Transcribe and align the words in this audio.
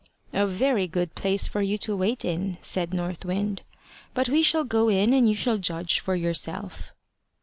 "A 0.33 0.47
very 0.47 0.87
good 0.87 1.13
place 1.13 1.45
for 1.47 1.61
you 1.61 1.77
to 1.77 1.95
wait 1.95 2.25
in," 2.25 2.57
said 2.59 2.91
North 2.91 3.23
Wind. 3.23 3.61
"But 4.15 4.29
we 4.29 4.41
shall 4.41 4.63
go 4.63 4.89
in, 4.89 5.13
and 5.13 5.29
you 5.29 5.35
shall 5.35 5.59
judge 5.59 5.99
for 5.99 6.15
yourself." 6.15 6.91